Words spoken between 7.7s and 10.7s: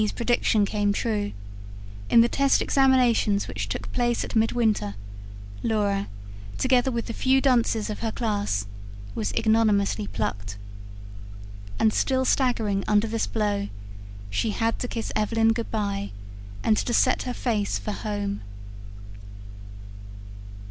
of her class, was ignominiously plucked.